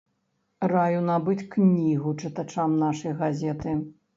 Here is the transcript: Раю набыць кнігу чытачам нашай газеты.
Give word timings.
Раю 0.71 1.01
набыць 1.09 1.45
кнігу 1.55 2.15
чытачам 2.25 2.75
нашай 2.85 3.17
газеты. 3.25 3.79